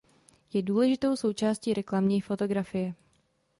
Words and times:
Je 0.53 0.61
důležitou 0.61 1.15
součástí 1.15 1.73
reklamní 1.73 2.21
fotografie. 2.21 2.95